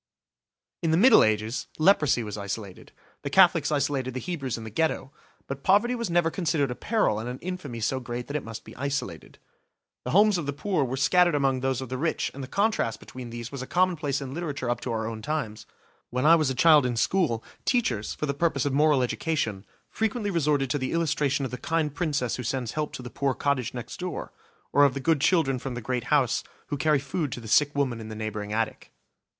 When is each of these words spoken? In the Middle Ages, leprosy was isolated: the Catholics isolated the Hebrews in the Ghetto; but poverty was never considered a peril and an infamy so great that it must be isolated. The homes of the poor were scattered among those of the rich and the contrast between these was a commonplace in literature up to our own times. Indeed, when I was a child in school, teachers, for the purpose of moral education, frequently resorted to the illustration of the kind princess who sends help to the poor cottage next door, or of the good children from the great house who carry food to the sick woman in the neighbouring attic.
In 0.81 0.89
the 0.89 0.97
Middle 0.97 1.23
Ages, 1.23 1.67
leprosy 1.77 2.23
was 2.23 2.35
isolated: 2.35 2.91
the 3.21 3.29
Catholics 3.29 3.71
isolated 3.71 4.15
the 4.15 4.19
Hebrews 4.19 4.57
in 4.57 4.63
the 4.63 4.71
Ghetto; 4.71 5.11
but 5.45 5.61
poverty 5.61 5.93
was 5.93 6.09
never 6.09 6.31
considered 6.31 6.71
a 6.71 6.75
peril 6.75 7.19
and 7.19 7.29
an 7.29 7.37
infamy 7.37 7.79
so 7.81 7.99
great 7.99 8.25
that 8.25 8.35
it 8.35 8.43
must 8.43 8.63
be 8.63 8.75
isolated. 8.77 9.37
The 10.03 10.09
homes 10.09 10.39
of 10.39 10.47
the 10.47 10.53
poor 10.53 10.83
were 10.83 10.97
scattered 10.97 11.35
among 11.35 11.59
those 11.59 11.81
of 11.81 11.89
the 11.89 11.99
rich 11.99 12.31
and 12.33 12.41
the 12.43 12.47
contrast 12.47 12.99
between 12.99 13.29
these 13.29 13.51
was 13.51 13.61
a 13.61 13.67
commonplace 13.67 14.21
in 14.21 14.33
literature 14.33 14.71
up 14.71 14.81
to 14.81 14.91
our 14.91 15.05
own 15.05 15.21
times. 15.21 15.67
Indeed, 15.67 15.73
when 16.09 16.25
I 16.25 16.33
was 16.35 16.49
a 16.49 16.55
child 16.55 16.83
in 16.83 16.97
school, 16.97 17.43
teachers, 17.63 18.15
for 18.15 18.25
the 18.25 18.33
purpose 18.33 18.65
of 18.65 18.73
moral 18.73 19.03
education, 19.03 19.67
frequently 19.87 20.31
resorted 20.31 20.71
to 20.71 20.79
the 20.79 20.93
illustration 20.93 21.45
of 21.45 21.51
the 21.51 21.59
kind 21.59 21.93
princess 21.93 22.37
who 22.37 22.43
sends 22.43 22.71
help 22.71 22.91
to 22.93 23.03
the 23.03 23.11
poor 23.11 23.35
cottage 23.35 23.75
next 23.75 23.99
door, 23.99 24.33
or 24.73 24.83
of 24.83 24.95
the 24.95 24.99
good 24.99 25.21
children 25.21 25.59
from 25.59 25.75
the 25.75 25.79
great 25.79 26.05
house 26.05 26.43
who 26.69 26.75
carry 26.77 26.97
food 26.97 27.31
to 27.33 27.39
the 27.39 27.47
sick 27.47 27.75
woman 27.75 27.99
in 27.99 28.09
the 28.09 28.15
neighbouring 28.15 28.51
attic. 28.51 28.91